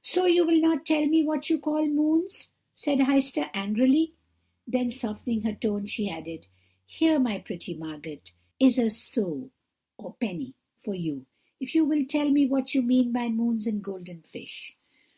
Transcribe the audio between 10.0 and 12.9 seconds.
penny) for you, if you will tell me what you